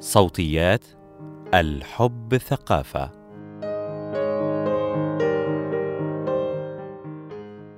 صوتيات 0.00 0.84
الحب 1.54 2.36
ثقافة. 2.36 3.10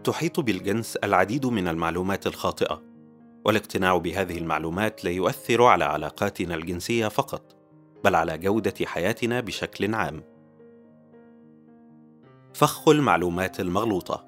تحيط 0.04 0.40
بالجنس 0.40 0.96
العديد 0.96 1.46
من 1.46 1.68
المعلومات 1.68 2.26
الخاطئة 2.26 2.82
والاقتناع 3.44 3.96
بهذه 3.96 4.38
المعلومات 4.38 5.04
لا 5.04 5.10
يؤثر 5.10 5.62
على 5.62 5.84
علاقاتنا 5.84 6.54
الجنسية 6.54 7.08
فقط 7.08 7.56
بل 8.04 8.14
على 8.14 8.38
جودة 8.38 8.74
حياتنا 8.84 9.40
بشكل 9.40 9.94
عام. 9.94 10.24
فخ 12.54 12.88
المعلومات 12.88 13.60
المغلوطة. 13.60 14.24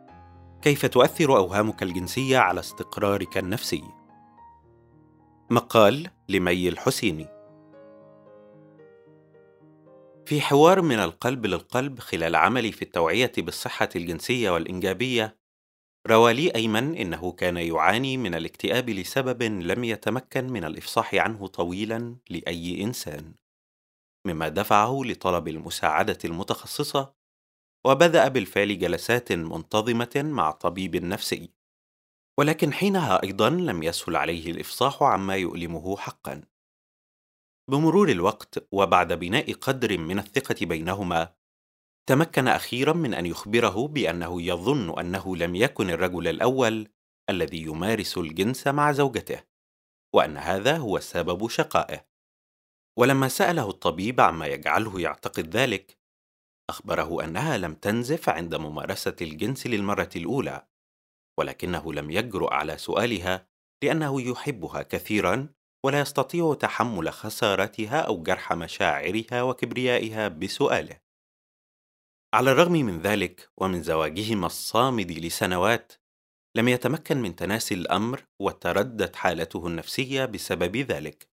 كيف 0.62 0.86
تؤثر 0.86 1.36
أوهامك 1.36 1.82
الجنسية 1.82 2.38
على 2.38 2.60
استقرارك 2.60 3.38
النفسي؟ 3.38 3.84
مقال 5.50 6.10
لمي 6.28 6.68
الحسيني. 6.68 7.33
في 10.26 10.40
حوار 10.40 10.82
من 10.82 10.98
القلب 10.98 11.46
للقلب 11.46 11.98
خلال 11.98 12.36
عملي 12.36 12.72
في 12.72 12.82
التوعية 12.82 13.32
بالصحة 13.38 13.88
الجنسية 13.96 14.50
والإنجابية، 14.50 15.38
روى 16.06 16.32
لي 16.32 16.54
أيمن 16.54 16.96
إنه 16.96 17.32
كان 17.32 17.56
يعاني 17.56 18.16
من 18.16 18.34
الاكتئاب 18.34 18.90
لسبب 18.90 19.42
لم 19.42 19.84
يتمكن 19.84 20.46
من 20.46 20.64
الإفصاح 20.64 21.14
عنه 21.14 21.46
طويلا 21.46 22.16
لأي 22.30 22.82
إنسان، 22.82 23.34
مما 24.26 24.48
دفعه 24.48 25.00
لطلب 25.04 25.48
المساعدة 25.48 26.18
المتخصصة، 26.24 27.14
وبدأ 27.86 28.28
بالفعل 28.28 28.78
جلسات 28.78 29.32
منتظمة 29.32 30.12
مع 30.16 30.50
طبيب 30.50 30.96
نفسي، 30.96 31.50
ولكن 32.38 32.72
حينها 32.72 33.22
أيضا 33.22 33.50
لم 33.50 33.82
يسهل 33.82 34.16
عليه 34.16 34.50
الإفصاح 34.50 35.02
عما 35.02 35.36
يؤلمه 35.36 35.96
حقا. 35.96 36.53
بمرور 37.70 38.08
الوقت 38.08 38.66
وبعد 38.72 39.12
بناء 39.12 39.52
قدر 39.52 39.98
من 39.98 40.18
الثقة 40.18 40.66
بينهما، 40.66 41.34
تمكن 42.08 42.48
أخيرا 42.48 42.92
من 42.92 43.14
أن 43.14 43.26
يخبره 43.26 43.88
بأنه 43.88 44.42
يظن 44.42 44.98
أنه 44.98 45.36
لم 45.36 45.54
يكن 45.54 45.90
الرجل 45.90 46.28
الأول 46.28 46.88
الذي 47.30 47.62
يمارس 47.62 48.18
الجنس 48.18 48.66
مع 48.66 48.92
زوجته، 48.92 49.44
وأن 50.14 50.36
هذا 50.36 50.76
هو 50.76 51.00
سبب 51.00 51.48
شقائه. 51.48 52.06
ولما 52.98 53.28
سأله 53.28 53.70
الطبيب 53.70 54.20
عما 54.20 54.46
يجعله 54.46 55.00
يعتقد 55.00 55.56
ذلك، 55.56 55.98
أخبره 56.70 57.24
أنها 57.24 57.58
لم 57.58 57.74
تنزف 57.74 58.28
عند 58.28 58.54
ممارسة 58.54 59.16
الجنس 59.20 59.66
للمرة 59.66 60.10
الأولى، 60.16 60.66
ولكنه 61.38 61.92
لم 61.92 62.10
يجرؤ 62.10 62.52
على 62.52 62.78
سؤالها 62.78 63.48
لأنه 63.84 64.22
يحبها 64.22 64.82
كثيرا 64.82 65.48
ولا 65.84 66.00
يستطيع 66.00 66.54
تحمل 66.54 67.12
خسارتها 67.12 68.00
أو 68.00 68.22
جرح 68.22 68.52
مشاعرها 68.52 69.42
وكبريائها 69.42 70.28
بسؤاله. 70.28 71.00
على 72.34 72.52
الرغم 72.52 72.72
من 72.72 73.00
ذلك 73.00 73.50
ومن 73.56 73.82
زواجهما 73.82 74.46
الصامد 74.46 75.12
لسنوات 75.12 75.92
لم 76.56 76.68
يتمكن 76.68 77.22
من 77.22 77.36
تناسي 77.36 77.74
الأمر 77.74 78.24
وتردت 78.40 79.16
حالته 79.16 79.66
النفسية 79.66 80.24
بسبب 80.24 80.76
ذلك. 80.76 81.28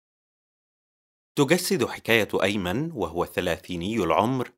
تجسد 1.35 1.85
حكاية 1.85 2.29
أيمن 2.43 2.91
وهو 2.91 3.25
ثلاثيني 3.25 3.95
العمر 3.95 4.51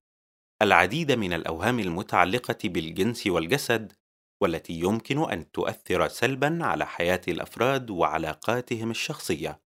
العديد 0.62 1.12
من 1.12 1.34
الأوهام 1.34 1.80
المتعلقة 1.80 2.58
بالجنس 2.64 3.28
والجسد 3.28 3.94
والتي 4.42 4.73
يمكن 4.73 5.31
أن 5.31 5.52
تؤثر 5.52 6.08
سلبا 6.08 6.59
على 6.62 6.86
حياة 6.86 7.22
الأفراد 7.28 7.89
وعلاقاتهم 7.89 8.92
الشخصية. 8.92 9.70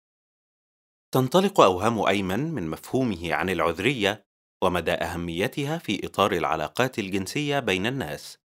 تنطلق 1.15 1.61
أوهام 1.61 2.01
أيمن 2.01 2.55
من 2.55 2.69
مفهومه 2.71 3.35
عن 3.35 3.51
العذرية 3.51 4.27
ومدى 4.65 4.93
أهميتها 4.93 5.79
في 5.79 6.07
إطار 6.07 6.33
العلاقات 6.33 6.99
الجنسية 6.99 7.59
بين 7.59 7.87
الناس، 7.87 8.39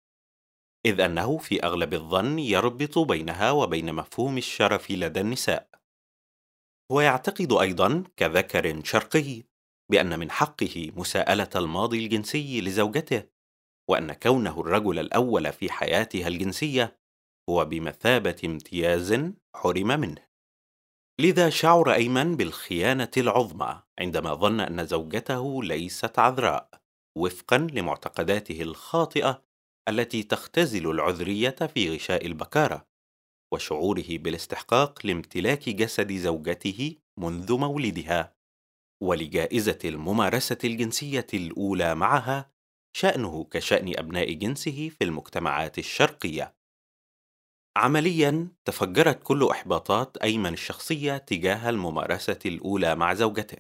إذ 0.86 1.02
أنه 1.02 1.38
في 1.38 1.64
أغلب 1.64 1.94
الظن 1.94 2.40
يربط 2.40 3.00
بينها 3.00 3.52
وبين 3.52 3.94
مفهوم 3.94 4.38
الشرف 4.38 4.92
لدى 4.92 5.22
النساء. 5.22 5.70
هو 6.92 7.02
يعتقد 7.02 7.54
أيضا 7.54 8.04
كذكر 8.18 8.84
شرقي 8.84 9.44
بأن 9.92 10.20
من 10.20 10.32
حقه 10.32 10.92
مساءلة 10.96 11.50
الماضي 11.56 12.06
الجنسي 12.06 12.62
لزوجته، 12.62 13.24
وأن 13.90 14.14
كونه 14.14 14.62
الرجل 14.62 15.00
الأول 15.00 15.54
في 15.54 15.72
حياتها 15.72 16.28
الجنسية 16.28 17.00
هو 17.50 17.66
بمثابة 17.66 18.42
امتياز 18.46 19.32
حرم 19.56 19.88
منه. 19.88 20.35
لذا 21.20 21.50
شعر 21.50 21.94
أيمن 21.94 22.38
بالخيانة 22.38 23.12
العظمى 23.18 23.82
عندما 24.00 24.34
ظن 24.34 24.60
أن 24.60 24.86
زوجته 24.86 25.64
ليست 25.64 26.20
عذراء 26.20 26.70
وفقا 27.18 27.58
لمعتقداته 27.58 28.62
الخاطئة 28.62 29.44
التي 29.90 30.24
تختزل 30.24 30.92
العذرية 30.92 31.50
في 31.50 31.96
غشاء 31.96 32.26
البكارة 32.26 32.88
وشعوره 33.54 34.06
بالاستحقاق 34.10 35.06
لامتلاك 35.06 35.70
جسد 35.70 36.14
زوجته 36.14 36.96
منذ 37.20 37.58
مولدها 37.58 38.36
ولجائزة 39.04 39.80
الممارسة 39.86 40.58
الجنسية 40.64 41.28
الأولى 41.34 41.96
معها 41.96 42.52
شأنه 42.98 43.44
كشأن 43.44 44.00
أبناء 44.00 44.34
جنسه 44.34 44.90
في 44.90 45.04
المجتمعات 45.04 45.80
الشرقية. 45.80 46.55
عمليا 47.78 48.48
تفجرت 48.66 49.24
كل 49.24 49.48
إحباطات 49.52 50.18
أيمن 50.18 50.54
الشخصية 50.54 51.18
تجاه 51.18 51.70
الممارسة 51.70 52.40
الأولى 52.46 52.96
مع 52.96 53.14
زوجته 53.14 53.58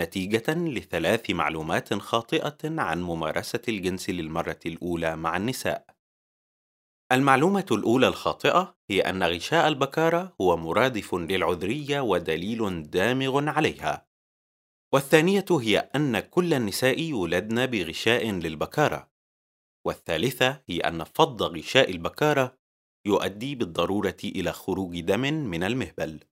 نتيجة 0.00 0.54
لثلاث 0.54 1.30
معلومات 1.30 1.94
خاطئة 1.94 2.58
عن 2.64 3.02
ممارسة 3.02 3.62
الجنس 3.68 4.10
للمرة 4.10 4.60
الأولى 4.66 5.16
مع 5.16 5.36
النساء. 5.36 5.86
المعلومة 7.12 7.66
الأولى 7.72 8.08
الخاطئة 8.08 8.76
هي 8.90 9.00
أن 9.00 9.22
غشاء 9.22 9.68
البكارة 9.68 10.34
هو 10.40 10.56
مرادف 10.56 11.14
للعذرية 11.14 12.00
ودليل 12.00 12.90
دامغ 12.90 13.48
عليها. 13.48 14.06
والثانية 14.92 15.44
هي 15.50 15.78
أن 15.78 16.18
كل 16.18 16.54
النساء 16.54 17.00
يولدن 17.00 17.66
بغشاء 17.66 18.30
للبكارة. 18.30 19.10
والثالثة 19.86 20.62
هي 20.68 20.80
أن 20.80 21.04
فض 21.04 21.42
غشاء 21.42 21.90
البكارة 21.90 22.55
يؤدي 23.06 23.54
بالضرورة 23.54 24.16
إلى 24.24 24.52
خروج 24.52 25.00
دم 25.00 25.20
من 25.20 25.62
المهبل. 25.62 26.24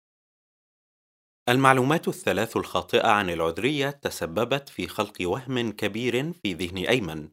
المعلومات 1.48 2.08
الثلاث 2.08 2.56
الخاطئة 2.56 3.08
عن 3.08 3.30
العذرية 3.30 3.90
تسببت 3.90 4.68
في 4.68 4.86
خلق 4.86 5.16
وهم 5.20 5.72
كبير 5.72 6.32
في 6.32 6.54
ذهن 6.54 6.76
أيمن، 6.76 7.28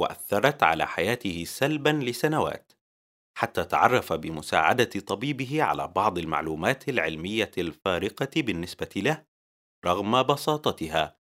وأثرت 0.00 0.62
على 0.62 0.86
حياته 0.86 1.44
سلبا 1.44 1.90
لسنوات، 1.90 2.72
حتى 3.38 3.64
تعرف 3.64 4.12
بمساعدة 4.12 5.00
طبيبه 5.00 5.62
على 5.62 5.88
بعض 5.88 6.18
المعلومات 6.18 6.88
العلمية 6.88 7.50
الفارقة 7.58 8.42
بالنسبة 8.42 8.90
له 8.96 9.24
رغم 9.86 10.22
بساطتها، 10.22 11.18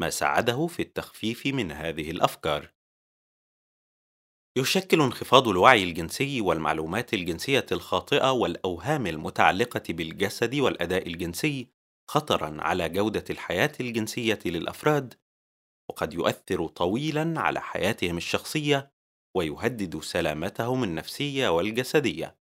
ما 0.00 0.10
ساعده 0.10 0.66
في 0.66 0.82
التخفيف 0.82 1.46
من 1.46 1.72
هذه 1.72 2.10
الأفكار. 2.10 2.77
يشكل 4.58 5.00
انخفاض 5.00 5.48
الوعي 5.48 5.84
الجنسي 5.84 6.40
والمعلومات 6.40 7.14
الجنسية 7.14 7.66
الخاطئة 7.72 8.30
والأوهام 8.32 9.06
المتعلقة 9.06 9.82
بالجسد 9.88 10.54
والأداء 10.54 11.06
الجنسي 11.06 11.68
خطرًا 12.10 12.56
على 12.62 12.88
جودة 12.88 13.24
الحياة 13.30 13.72
الجنسية 13.80 14.38
للأفراد، 14.46 15.14
وقد 15.90 16.14
يؤثر 16.14 16.66
طويلًا 16.66 17.40
على 17.40 17.60
حياتهم 17.60 18.16
الشخصية 18.16 18.92
ويهدد 19.36 20.00
سلامتهم 20.00 20.84
النفسية 20.84 21.48
والجسدية. 21.48 22.38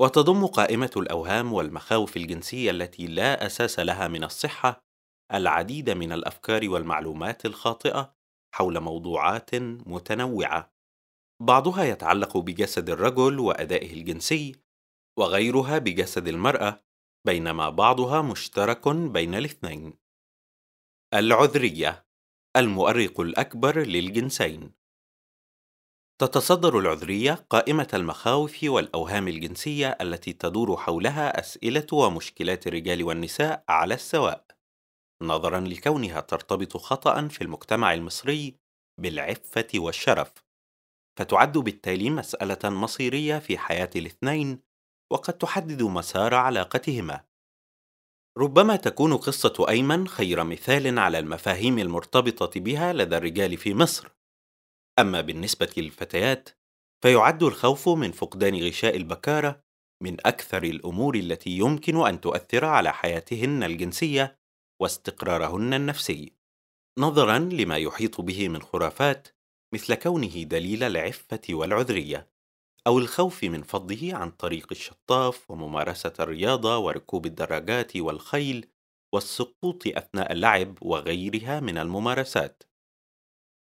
وتضم 0.00 0.46
قائمة 0.46 0.90
الأوهام 0.96 1.52
والمخاوف 1.52 2.16
الجنسية 2.16 2.70
التي 2.70 3.06
لا 3.06 3.46
أساس 3.46 3.78
لها 3.78 4.08
من 4.08 4.24
الصحة 4.24 4.84
العديد 5.32 5.90
من 5.90 6.12
الأفكار 6.12 6.68
والمعلومات 6.68 7.46
الخاطئة 7.46 8.21
حول 8.54 8.80
موضوعات 8.80 9.54
متنوعة. 9.54 10.72
بعضها 11.42 11.84
يتعلق 11.84 12.36
بجسد 12.36 12.90
الرجل 12.90 13.40
وأدائه 13.40 13.92
الجنسي 13.92 14.62
وغيرها 15.18 15.78
بجسد 15.78 16.28
المرأة 16.28 16.84
بينما 17.26 17.70
بعضها 17.70 18.22
مشترك 18.22 18.88
بين 18.88 19.34
الاثنين. 19.34 19.94
العذرية 21.14 22.06
المؤرق 22.56 23.20
الأكبر 23.20 23.78
للجنسين. 23.78 24.72
تتصدر 26.18 26.78
العذرية 26.78 27.32
قائمة 27.32 27.88
المخاوف 27.94 28.64
والأوهام 28.64 29.28
الجنسية 29.28 29.88
التي 30.00 30.32
تدور 30.32 30.76
حولها 30.76 31.40
أسئلة 31.40 31.86
ومشكلات 31.92 32.66
الرجال 32.66 33.02
والنساء 33.02 33.64
على 33.68 33.94
السواء. 33.94 34.51
نظرا 35.22 35.60
لكونها 35.60 36.20
ترتبط 36.20 36.76
خطأ 36.76 37.28
في 37.28 37.44
المجتمع 37.44 37.94
المصري 37.94 38.56
بالعفة 39.00 39.68
والشرف 39.74 40.32
فتعد 41.18 41.58
بالتالي 41.58 42.10
مسألة 42.10 42.70
مصيرية 42.70 43.38
في 43.38 43.58
حياة 43.58 43.90
الاثنين 43.96 44.62
وقد 45.12 45.38
تحدد 45.38 45.82
مسار 45.82 46.34
علاقتهما 46.34 47.24
ربما 48.38 48.76
تكون 48.76 49.16
قصة 49.16 49.66
أيمن 49.68 50.08
خير 50.08 50.44
مثال 50.44 50.98
على 50.98 51.18
المفاهيم 51.18 51.78
المرتبطة 51.78 52.60
بها 52.60 52.92
لدى 52.92 53.16
الرجال 53.16 53.56
في 53.56 53.74
مصر. 53.74 54.08
أما 54.98 55.20
بالنسبة 55.20 55.72
للفتيات، 55.76 56.48
فيعد 57.02 57.42
الخوف 57.42 57.88
من 57.88 58.12
فقدان 58.12 58.66
غشاء 58.66 58.96
البكارة 58.96 59.62
من 60.02 60.16
أكثر 60.26 60.62
الأمور 60.62 61.14
التي 61.14 61.50
يمكن 61.50 62.06
أن 62.06 62.20
تؤثر 62.20 62.64
على 62.64 62.92
حياتهن 62.92 63.62
الجنسية 63.62 64.41
واستقرارهن 64.82 65.74
النفسي، 65.74 66.32
نظرًا 66.98 67.38
لما 67.38 67.76
يحيط 67.76 68.20
به 68.20 68.48
من 68.48 68.62
خرافات 68.62 69.28
مثل 69.74 69.94
كونه 69.94 70.42
دليل 70.42 70.82
العفة 70.82 71.40
والعذرية، 71.50 72.30
أو 72.86 72.98
الخوف 72.98 73.44
من 73.44 73.62
فضه 73.62 74.16
عن 74.16 74.30
طريق 74.30 74.66
الشطاف 74.70 75.50
وممارسة 75.50 76.12
الرياضة 76.20 76.78
وركوب 76.78 77.26
الدراجات 77.26 77.96
والخيل 77.96 78.66
والسقوط 79.14 79.86
أثناء 79.86 80.32
اللعب 80.32 80.78
وغيرها 80.82 81.60
من 81.60 81.78
الممارسات. 81.78 82.62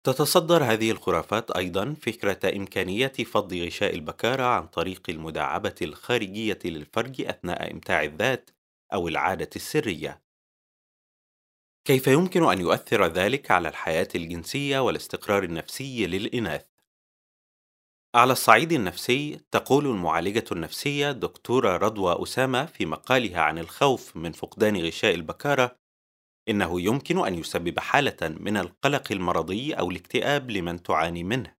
تتصدر 0.06 0.63
هذه 0.63 0.92
الخرافات 0.92 1.51
أيضا 1.51 1.94
فكرة 2.01 2.57
إمكانية 2.57 3.07
فض 3.07 3.54
غشاء 3.54 3.95
البكارة 3.95 4.44
عن 4.44 4.68
طريق 4.68 5.09
المداعبة 5.09 5.75
الخارجية 5.81 6.59
للفرج 6.66 7.21
أثناء 7.21 7.71
إمتاع 7.71 8.04
الذات 8.04 8.50
أو 8.94 9.07
العادة 9.07 9.50
السرية. 9.56 10.24
كيف 11.88 12.07
يمكن 12.07 12.44
أن 12.44 12.62
يؤثر 12.62 13.06
ذلك 13.07 13.51
على 13.51 13.69
الحياة 13.69 14.07
الجنسية 14.15 14.80
والاستقرار 14.80 15.44
النفسي 15.44 16.07
للإناث؟ 16.07 16.65
على 18.15 18.33
الصعيد 18.33 18.71
النفسي 18.71 19.39
تقول 19.51 19.85
المعالجة 19.85 20.45
النفسية 20.51 21.12
دكتورة 21.12 21.77
رضوى 21.77 22.24
أسامة 22.24 22.65
في 22.65 22.85
مقالها 22.85 23.41
عن 23.41 23.59
الخوف 23.59 24.18
من 24.18 24.31
فقدان 24.31 24.77
غشاء 24.77 25.15
البكارة 25.15 25.80
إنه 26.50 26.81
يمكن 26.81 27.27
أن 27.27 27.35
يسبب 27.35 27.80
حالة 27.80 28.18
من 28.21 28.57
القلق 28.57 29.12
المرضي 29.12 29.74
أو 29.74 29.91
الاكتئاب 29.91 30.51
لمن 30.51 30.83
تعاني 30.83 31.24
منه. 31.24 31.56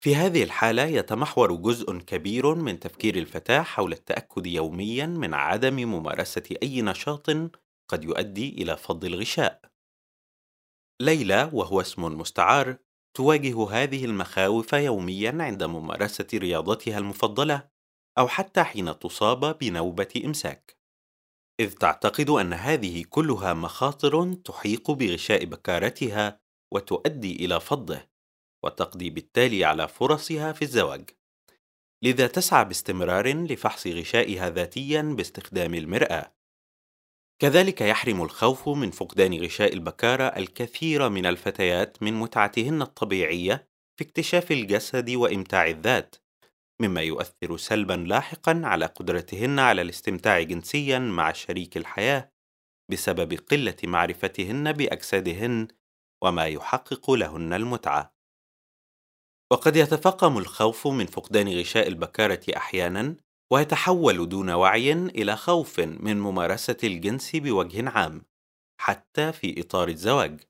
في 0.00 0.16
هذه 0.16 0.42
الحالة 0.42 0.84
يتمحور 0.84 1.54
جزء 1.54 1.98
كبير 1.98 2.54
من 2.54 2.80
تفكير 2.80 3.16
الفتاة 3.16 3.62
حول 3.62 3.92
التأكد 3.92 4.46
يوميا 4.46 5.06
من 5.06 5.34
عدم 5.34 5.74
ممارسة 5.74 6.56
أي 6.62 6.82
نشاط 6.82 7.30
قد 7.90 8.04
يؤدي 8.04 8.48
إلى 8.48 8.76
فض 8.76 9.04
الغشاء. 9.04 9.60
ليلى 11.02 11.50
وهو 11.52 11.80
اسم 11.80 12.04
مستعار 12.04 12.76
تواجه 13.14 13.70
هذه 13.70 14.04
المخاوف 14.04 14.72
يوميا 14.72 15.36
عند 15.40 15.62
ممارسة 15.62 16.26
رياضتها 16.34 16.98
المفضلة 16.98 17.68
أو 18.18 18.28
حتى 18.28 18.62
حين 18.62 18.98
تصاب 18.98 19.58
بنوبة 19.58 20.22
إمساك. 20.24 20.78
إذ 21.60 21.72
تعتقد 21.72 22.30
أن 22.30 22.52
هذه 22.52 23.04
كلها 23.10 23.54
مخاطر 23.54 24.34
تحيق 24.34 24.90
بغشاء 24.90 25.44
بكارتها 25.44 26.40
وتؤدي 26.72 27.44
إلى 27.44 27.60
فضه، 27.60 28.08
وتقضي 28.64 29.10
بالتالي 29.10 29.64
على 29.64 29.88
فرصها 29.88 30.52
في 30.52 30.62
الزواج. 30.62 31.10
لذا 32.02 32.26
تسعى 32.26 32.64
باستمرار 32.64 33.28
لفحص 33.28 33.86
غشائها 33.86 34.50
ذاتيا 34.50 35.02
باستخدام 35.02 35.74
المرآة. 35.74 36.39
كذلك 37.42 37.80
يحرم 37.80 38.22
الخوف 38.22 38.68
من 38.68 38.90
فقدان 38.90 39.44
غشاء 39.44 39.72
البكارة 39.72 40.24
الكثير 40.24 41.08
من 41.08 41.26
الفتيات 41.26 42.02
من 42.02 42.14
متعتهن 42.14 42.82
الطبيعية 42.82 43.68
في 43.96 44.04
اكتشاف 44.04 44.52
الجسد 44.52 45.10
وإمتاع 45.10 45.66
الذات، 45.66 46.16
مما 46.82 47.00
يؤثر 47.02 47.56
سلبا 47.56 47.92
لاحقا 47.92 48.60
على 48.64 48.86
قدرتهن 48.86 49.58
على 49.58 49.82
الاستمتاع 49.82 50.42
جنسيا 50.42 50.98
مع 50.98 51.32
شريك 51.32 51.76
الحياة 51.76 52.32
بسبب 52.90 53.32
قلة 53.32 53.76
معرفتهن 53.84 54.72
بأجسادهن 54.72 55.68
وما 56.24 56.46
يحقق 56.46 57.10
لهن 57.10 57.52
المتعة. 57.52 58.14
وقد 59.52 59.76
يتفاقم 59.76 60.38
الخوف 60.38 60.86
من 60.86 61.06
فقدان 61.06 61.48
غشاء 61.48 61.88
البكارة 61.88 62.40
أحيانا 62.56 63.16
ويتحول 63.52 64.28
دون 64.28 64.50
وعي 64.50 64.92
إلى 64.92 65.36
خوف 65.36 65.80
من 65.80 66.20
ممارسة 66.20 66.76
الجنس 66.84 67.36
بوجه 67.36 67.88
عام 67.88 68.22
حتى 68.80 69.32
في 69.32 69.60
إطار 69.60 69.88
الزواج 69.88 70.40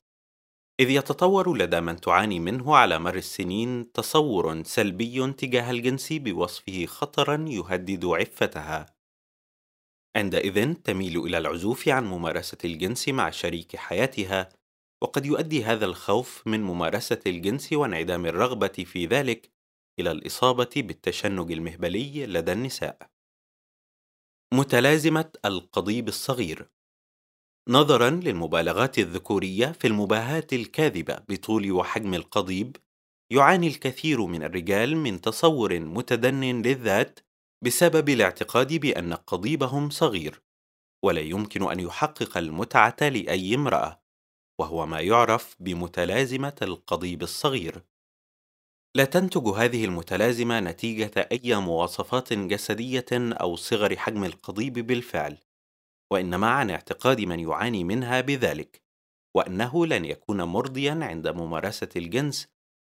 إذ 0.81 0.91
يتطور 0.91 1.56
لدى 1.56 1.81
من 1.81 2.00
تعاني 2.00 2.41
منه 2.41 2.76
على 2.76 2.99
مر 2.99 3.14
السنين 3.14 3.93
تصور 3.93 4.62
سلبي 4.62 5.32
تجاه 5.32 5.70
الجنس 5.70 6.12
بوصفه 6.12 6.87
خطرا 6.87 7.44
يهدد 7.49 8.05
عفتها. 8.05 8.87
عندئذ 10.17 10.75
تميل 10.75 11.19
إلى 11.19 11.38
العزوف 11.38 11.88
عن 11.88 12.05
ممارسة 12.05 12.58
الجنس 12.64 13.08
مع 13.08 13.31
شريك 13.31 13.76
حياتها، 13.76 14.49
وقد 15.02 15.26
يؤدي 15.26 15.64
هذا 15.64 15.85
الخوف 15.85 16.43
من 16.47 16.62
ممارسة 16.62 17.20
الجنس 17.26 17.73
وانعدام 17.73 18.26
الرغبة 18.26 18.85
في 18.87 19.06
ذلك 19.06 19.50
إلى 20.00 20.11
الإصابة 20.11 20.70
بالتشنج 20.76 21.52
المهبلي 21.52 22.26
لدى 22.26 22.52
النساء. 22.52 23.11
متلازمة 24.55 25.32
القضيب 25.44 26.08
الصغير 26.08 26.70
نظرا 27.69 28.11
للمبالغات 28.11 28.99
الذكورية 28.99 29.67
في 29.67 29.87
المباهاة 29.87 30.47
الكاذبة 30.52 31.19
بطول 31.29 31.73
وحجم 31.73 32.14
القضيب 32.14 32.76
يعاني 33.32 33.67
الكثير 33.67 34.26
من 34.26 34.43
الرجال 34.43 34.97
من 34.97 35.20
تصور 35.20 35.79
متدن 35.79 36.62
للذات 36.62 37.20
بسبب 37.64 38.08
الاعتقاد 38.08 38.73
بأن 38.73 39.14
قضيبهم 39.14 39.91
صغير 39.91 40.43
ولا 41.05 41.20
يمكن 41.20 41.70
أن 41.70 41.81
يحقق 41.81 42.37
المتعة 42.37 42.97
لأي 43.00 43.55
امرأة 43.55 44.02
وهو 44.61 44.87
ما 44.87 45.00
يعرف 45.00 45.56
بمتلازمة 45.61 46.56
القضيب 46.62 47.23
الصغير 47.23 47.82
لا 48.95 49.05
تنتج 49.05 49.49
هذه 49.49 49.85
المتلازمة 49.85 50.61
نتيجة 50.61 51.29
أي 51.33 51.57
مواصفات 51.57 52.33
جسدية 52.33 53.07
أو 53.13 53.57
صغر 53.57 53.97
حجم 53.97 54.25
القضيب 54.25 54.73
بالفعل 54.73 55.39
وإنما 56.13 56.51
عن 56.51 56.71
اعتقاد 56.71 57.21
من 57.21 57.41
يعاني 57.41 57.85
منها 57.85 58.21
بذلك 58.21 58.83
وأنه 59.37 59.87
لن 59.87 60.05
يكون 60.05 60.43
مرضيا 60.43 60.99
عند 61.03 61.29
ممارسة 61.29 61.89
الجنس 61.97 62.49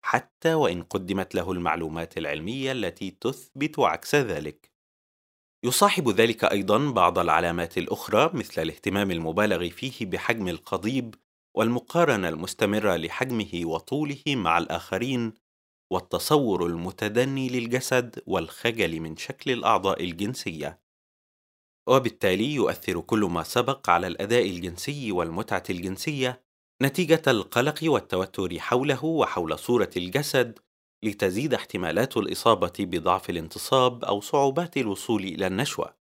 حتى 0.05 0.55
وإن 0.55 0.83
قدمت 0.83 1.35
له 1.35 1.53
المعلومات 1.53 2.19
العلمية 2.19 2.73
التي 2.73 3.11
تثبت 3.11 3.79
عكس 3.79 4.15
ذلك. 4.15 4.73
يصاحب 5.65 6.09
ذلك 6.09 6.45
أيضا 6.45 6.91
بعض 6.91 7.19
العلامات 7.19 7.79
الأخرى 7.79 8.31
مثل 8.35 8.63
الاهتمام 8.63 9.11
المبالغ 9.11 9.69
فيه 9.69 10.07
بحجم 10.07 10.49
القضيب 10.49 11.15
والمقارنة 11.57 12.29
المستمرة 12.29 12.97
لحجمه 12.97 13.61
وطوله 13.65 14.23
مع 14.27 14.59
الآخرين 14.59 15.42
والتصور 15.93 16.67
المتدني 16.67 17.49
للجسد 17.49 18.23
والخجل 18.27 19.01
من 19.01 19.17
شكل 19.17 19.51
الأعضاء 19.51 20.05
الجنسية. 20.05 20.81
وبالتالي 21.89 22.55
يؤثر 22.55 23.01
كل 23.01 23.21
ما 23.21 23.43
سبق 23.43 23.91
على 23.91 24.07
الأداء 24.07 24.51
الجنسي 24.51 25.13
والمتعة 25.13 25.63
الجنسية 25.71 26.45
نتيجة 26.83 27.23
القلق 27.27 27.79
والتوتر 27.83 28.59
حوله 28.59 29.05
وحول 29.05 29.59
صورة 29.59 29.91
الجسد 29.97 30.59
لتزيد 31.05 31.55
احتمالات 31.55 32.17
الإصابة 32.17 32.73
بضعف 32.79 33.31
الانتصاب 33.31 34.05
أو 34.05 34.21
صعوبات 34.21 34.77
الوصول 34.77 35.23
إلى 35.25 35.47
النشوة. 35.47 35.97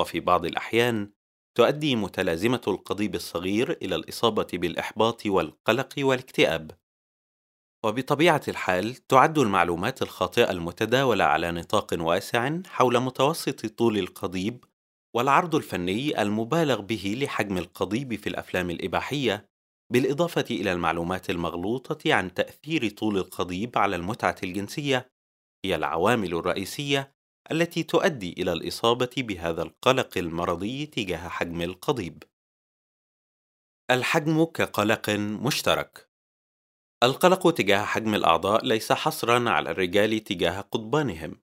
وفي 0.00 0.20
بعض 0.20 0.44
الأحيان 0.44 1.12
تؤدي 1.54 1.96
متلازمة 1.96 2.62
القضيب 2.68 3.14
الصغير 3.14 3.72
إلى 3.82 3.94
الإصابة 3.94 4.46
بالإحباط 4.52 5.26
والقلق 5.26 5.94
والاكتئاب. 5.98 6.81
وبطبيعة 7.84 8.42
الحال 8.48 8.94
تعد 8.94 9.38
المعلومات 9.38 10.02
الخاطئة 10.02 10.50
المتداولة 10.50 11.24
على 11.24 11.50
نطاق 11.50 11.94
واسع 11.98 12.58
حول 12.66 13.00
متوسط 13.00 13.66
طول 13.66 13.98
القضيب 13.98 14.64
والعرض 15.16 15.54
الفني 15.54 16.22
المبالغ 16.22 16.80
به 16.80 17.18
لحجم 17.18 17.58
القضيب 17.58 18.14
في 18.14 18.28
الأفلام 18.28 18.70
الإباحية 18.70 19.48
بالإضافة 19.92 20.44
إلى 20.50 20.72
المعلومات 20.72 21.30
المغلوطة 21.30 22.14
عن 22.14 22.34
تأثير 22.34 22.88
طول 22.88 23.18
القضيب 23.18 23.78
على 23.78 23.96
المتعة 23.96 24.36
الجنسية 24.42 25.08
هي 25.64 25.74
العوامل 25.74 26.34
الرئيسية 26.34 27.14
التي 27.50 27.82
تؤدي 27.82 28.32
إلى 28.32 28.52
الإصابة 28.52 29.10
بهذا 29.16 29.62
القلق 29.62 30.18
المرضي 30.18 30.86
تجاه 30.86 31.28
حجم 31.28 31.62
القضيب. 31.62 32.22
الحجم 33.90 34.44
كقلق 34.44 35.10
مشترك. 35.10 36.11
القلق 37.02 37.50
تجاه 37.50 37.84
حجم 37.84 38.14
الأعضاء 38.14 38.64
ليس 38.64 38.92
حصرا 38.92 39.50
على 39.50 39.70
الرجال 39.70 40.24
تجاه 40.24 40.60
قضبانهم 40.60 41.40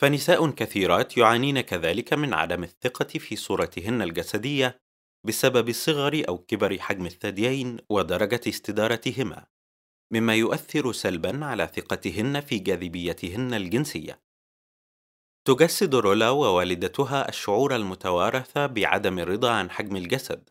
فنساء 0.00 0.50
كثيرات 0.50 1.16
يعانين 1.16 1.60
كذلك 1.60 2.12
من 2.12 2.34
عدم 2.34 2.62
الثقة 2.62 3.18
في 3.18 3.36
صورتهن 3.36 4.02
الجسدية 4.02 4.80
بسبب 5.26 5.72
صغر 5.72 6.22
أو 6.28 6.38
كبر 6.38 6.78
حجم 6.78 7.06
الثديين 7.06 7.78
ودرجة 7.90 8.40
استدارتهما، 8.48 9.46
مما 10.12 10.34
يؤثر 10.34 10.92
سلبًا 10.92 11.44
على 11.44 11.70
ثقتهن 11.76 12.40
في 12.40 12.58
جاذبيتهن 12.58 13.54
الجنسية. 13.54 14.22
تجسد 15.44 15.94
رولا 15.94 16.30
ووالدتها 16.30 17.28
الشعور 17.28 17.76
المتوارث 17.76 18.58
بعدم 18.58 19.18
الرضا 19.18 19.50
عن 19.50 19.70
حجم 19.70 19.96
الجسد 19.96 20.48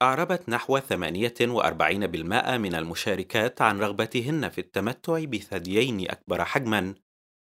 أعربت 0.02 0.50
نحو 0.50 0.80
48% 0.80 2.58
من 2.58 2.76
المشاركات 2.76 3.62
عن 3.62 3.80
رغبتهن 3.80 4.50
في 4.50 4.62
التمتع 4.62 5.24
بثديين 5.24 6.10
أكبر 6.12 6.46
حجماً، 6.46 6.96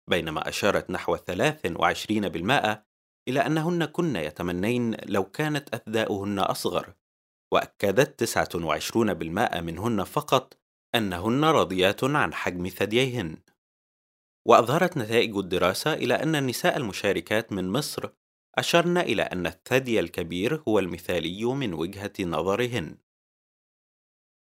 بينما 0.09 0.49
أشارت 0.49 0.91
نحو 0.91 1.17
23% 1.17 2.83
إلى 3.27 3.39
أنهن 3.39 3.85
كن 3.85 4.15
يتمنين 4.15 4.97
لو 5.05 5.23
كانت 5.23 5.73
أثداؤهن 5.73 6.39
أصغر، 6.39 6.93
وأكدت 7.53 8.19
29% 8.19 9.61
منهن 9.61 10.03
فقط 10.03 10.57
أنهن 10.95 11.43
راضيات 11.43 12.03
عن 12.03 12.33
حجم 12.33 12.67
ثدييهن. 12.67 13.37
وأظهرت 14.47 14.97
نتائج 14.97 15.37
الدراسة 15.37 15.93
إلى 15.93 16.13
أن 16.13 16.35
النساء 16.35 16.77
المشاركات 16.77 17.51
من 17.51 17.69
مصر 17.69 18.09
أشرن 18.57 18.97
إلى 18.97 19.21
أن 19.21 19.47
الثدي 19.47 19.99
الكبير 19.99 20.63
هو 20.67 20.79
المثالي 20.79 21.45
من 21.45 21.73
وجهة 21.73 22.13
نظرهن. 22.19 22.97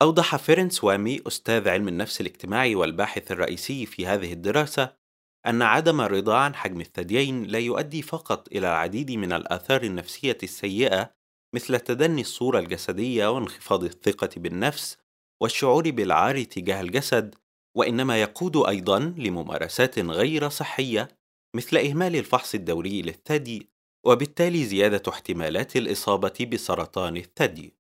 أوضح 0.03 0.37
فيرنس 0.37 0.85
وامي 0.85 1.21
أستاذ 1.27 1.69
علم 1.69 1.89
النفس 1.89 2.21
الاجتماعي 2.21 2.75
والباحث 2.75 3.33
الرئيسي 3.33 3.87
في 3.87 4.07
هذه 4.07 4.33
الدراسة 4.33 5.02
أن 5.47 5.63
عدم 5.63 6.01
الرضا 6.01 6.37
عن 6.37 6.55
حجم 6.55 6.81
الثديين 6.81 7.43
لا 7.43 7.59
يؤدي 7.59 8.03
فقط 8.03 8.49
إلى 8.49 8.67
العديد 8.69 9.11
من 9.11 9.33
الآثار 9.33 9.83
النفسية 9.83 10.39
السيئة 10.43 11.15
مثل 11.55 11.81
تدني 11.81 12.21
الصورة 12.21 12.59
الجسدية 12.59 13.31
وانخفاض 13.31 13.85
الثقة 13.85 14.31
بالنفس 14.37 14.99
والشعور 15.43 15.91
بالعار 15.91 16.43
تجاه 16.43 16.81
الجسد، 16.81 17.35
وإنما 17.77 18.23
يقود 18.23 18.57
أيضًا 18.57 18.99
لممارسات 18.99 19.99
غير 19.99 20.49
صحية 20.49 21.09
مثل 21.57 21.77
إهمال 21.77 22.17
الفحص 22.17 22.55
الدوري 22.55 23.03
للثدي 23.03 23.71
وبالتالي 24.07 24.65
زيادة 24.65 25.03
احتمالات 25.09 25.77
الإصابة 25.77 26.49
بسرطان 26.53 27.17
الثدي. 27.17 27.75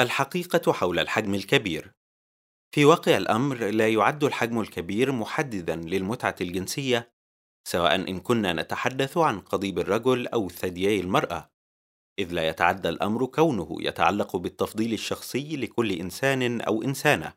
الحقيقة 0.00 0.72
حول 0.72 0.98
الحجم 0.98 1.34
الكبير 1.34 1.94
في 2.74 2.84
واقع 2.84 3.16
الأمر 3.16 3.56
لا 3.56 3.88
يعد 3.88 4.24
الحجم 4.24 4.60
الكبير 4.60 5.12
محددًا 5.12 5.76
للمتعة 5.76 6.34
الجنسية، 6.40 7.12
سواء 7.68 7.94
إن 7.94 8.20
كنا 8.20 8.52
نتحدث 8.52 9.18
عن 9.18 9.40
قضيب 9.40 9.78
الرجل 9.78 10.26
أو 10.26 10.48
ثديي 10.48 11.00
المرأة، 11.00 11.50
إذ 12.18 12.32
لا 12.32 12.48
يتعدى 12.48 12.88
الأمر 12.88 13.26
كونه 13.26 13.76
يتعلق 13.80 14.36
بالتفضيل 14.36 14.92
الشخصي 14.92 15.56
لكل 15.56 15.92
إنسان 15.92 16.60
أو 16.60 16.82
إنسانة، 16.82 17.34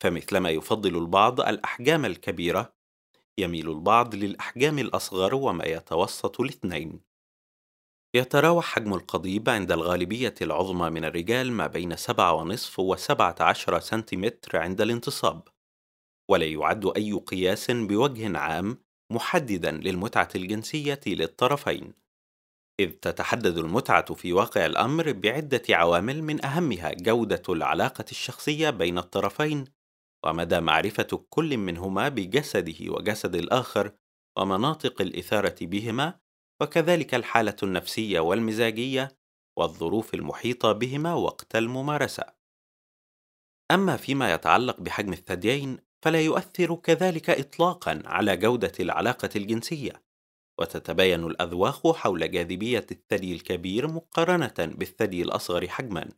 فمثلما 0.00 0.50
يفضل 0.50 0.96
البعض 0.96 1.40
الأحجام 1.40 2.04
الكبيرة، 2.04 2.74
يميل 3.38 3.70
البعض 3.70 4.14
للأحجام 4.14 4.78
الأصغر 4.78 5.34
وما 5.34 5.64
يتوسط 5.64 6.40
الاثنين. 6.40 7.11
يتراوح 8.14 8.64
حجم 8.64 8.94
القضيب 8.94 9.48
عند 9.48 9.72
الغالبية 9.72 10.34
العظمى 10.42 10.90
من 10.90 11.04
الرجال 11.04 11.52
ما 11.52 11.66
بين 11.66 11.96
7.5 11.96 12.78
و 12.78 12.96
17 12.96 13.80
سنتيمتر 13.80 14.58
عند 14.58 14.80
الانتصاب، 14.80 15.48
ولا 16.30 16.46
يعد 16.46 16.86
أي 16.96 17.12
قياس 17.12 17.70
بوجه 17.70 18.38
عام 18.38 18.78
محددا 19.12 19.70
للمتعة 19.70 20.28
الجنسية 20.34 21.00
للطرفين، 21.06 21.92
إذ 22.80 22.90
تتحدد 22.90 23.58
المتعة 23.58 24.14
في 24.14 24.32
واقع 24.32 24.66
الأمر 24.66 25.12
بعدة 25.12 25.62
عوامل 25.70 26.22
من 26.22 26.44
أهمها 26.44 26.92
جودة 26.92 27.42
العلاقة 27.48 28.04
الشخصية 28.10 28.70
بين 28.70 28.98
الطرفين 28.98 29.64
ومدى 30.26 30.60
معرفة 30.60 31.24
كل 31.30 31.56
منهما 31.56 32.08
بجسده 32.08 32.90
وجسد 32.92 33.34
الآخر 33.34 33.92
ومناطق 34.38 35.00
الإثارة 35.00 35.56
بهما 35.62 36.21
وكذلك 36.62 37.14
الحالة 37.14 37.56
النفسية 37.62 38.20
والمزاجية 38.20 39.18
والظروف 39.58 40.14
المحيطة 40.14 40.72
بهما 40.72 41.14
وقت 41.14 41.56
الممارسة. 41.56 42.24
أما 43.70 43.96
فيما 43.96 44.34
يتعلق 44.34 44.80
بحجم 44.80 45.12
الثديين 45.12 45.78
فلا 46.02 46.20
يؤثر 46.20 46.74
كذلك 46.74 47.30
إطلاقا 47.30 48.02
على 48.04 48.36
جودة 48.36 48.72
العلاقة 48.80 49.30
الجنسية، 49.36 50.02
وتتباين 50.60 51.24
الأذواق 51.24 51.96
حول 51.96 52.30
جاذبية 52.30 52.86
الثدي 52.90 53.32
الكبير 53.32 53.88
مقارنة 53.88 54.54
بالثدي 54.58 55.22
الأصغر 55.22 55.68
حجما، 55.68 56.08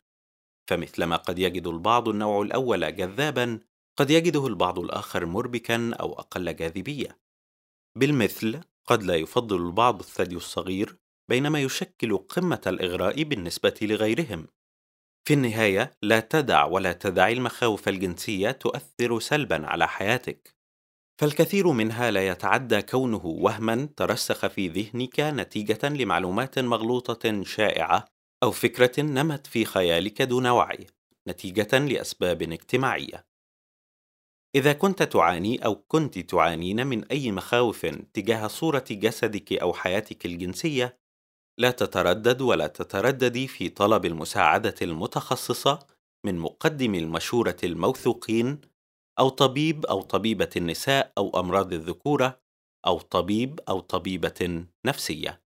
فمثلما 0.71 1.17
قد 1.17 1.39
يجد 1.39 1.67
البعض 1.67 2.09
النوع 2.09 2.43
الأول 2.43 2.97
جذابا 2.97 3.61
قد 3.97 4.11
يجده 4.11 4.47
البعض 4.47 4.79
الآخر 4.79 5.27
مربكا 5.27 5.95
أو 5.95 6.13
أقل 6.13 6.57
جاذبية 6.57 7.19
بالمثل 7.99 8.61
قد 8.87 9.03
لا 9.03 9.14
يفضل 9.14 9.67
البعض 9.67 9.99
الثدي 9.99 10.37
الصغير 10.37 10.97
بينما 11.29 11.61
يشكل 11.61 12.17
قمة 12.17 12.61
الإغراء 12.67 13.23
بالنسبة 13.23 13.75
لغيرهم. 13.83 14.47
في 15.29 15.35
النهاية 15.35 15.93
لا 16.03 16.21
تدع 16.21 16.64
ولا 16.64 16.93
تدع 16.93 17.29
المخاوف 17.29 17.88
الجنسية 17.88 18.50
تؤثر 18.50 19.21
سلبا 19.21 19.67
على 19.67 19.88
حياتك. 19.88 20.55
فالكثير 21.21 21.69
منها 21.69 22.11
لا 22.11 22.29
يتعدى 22.29 22.83
كونه 22.83 23.26
وهما 23.26 23.88
ترسخ 23.97 24.47
في 24.47 24.69
ذهنك 24.69 25.21
نتيجة 25.21 25.88
لمعلومات 25.88 26.59
مغلوطة 26.59 27.43
شائعة 27.43 28.05
أو 28.43 28.50
فكرة 28.50 29.00
نمت 29.03 29.47
في 29.47 29.64
خيالك 29.64 30.23
دون 30.23 30.47
وعي 30.47 30.87
نتيجة 31.29 31.79
لأسباب 31.79 32.43
اجتماعية. 32.43 33.34
إذا 34.54 34.73
كنت 34.73 35.02
تعاني 35.02 35.64
أو 35.64 35.75
كنت 35.75 36.18
تعانين 36.18 36.87
من 36.87 37.04
أي 37.04 37.32
مخاوف 37.32 37.87
تجاه 37.87 38.46
صورة 38.46 38.84
جسدك 38.90 39.52
أو 39.52 39.73
حياتك 39.73 40.26
الجنسية، 40.26 40.99
لا 41.58 41.70
تتردد 41.70 42.40
ولا 42.40 42.66
تترددي 42.66 43.49
في 43.49 43.68
طلب 43.68 44.04
المساعدة 44.04 44.75
المتخصصة 44.82 45.78
من 46.26 46.38
مقدم 46.38 46.94
المشورة 46.94 47.56
الموثوقين 47.64 48.61
أو 49.18 49.28
طبيب 49.28 49.87
أو 49.87 50.02
طبيبة 50.02 50.50
النساء 50.56 51.12
أو 51.18 51.40
أمراض 51.40 51.73
الذكورة 51.73 52.40
أو 52.87 53.00
طبيب 53.00 53.61
أو 53.68 53.80
طبيبة 53.80 54.66
نفسية. 54.87 55.44